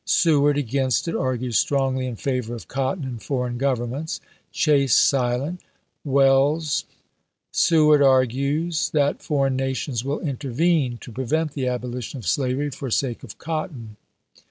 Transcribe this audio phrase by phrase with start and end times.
[0.03, 4.19] Seward against it; argues strongly in favor of cotton and foreign Grovernments.
[4.51, 5.59] Chase silent.
[6.03, 6.85] WeUes
[7.51, 13.21] Seward argues That foreign nations will intervene to prevent the abolition of slavery for sake
[13.21, 13.95] of cotton.